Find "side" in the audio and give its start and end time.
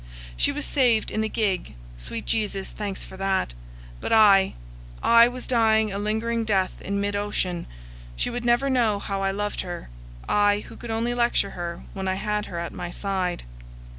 12.89-13.43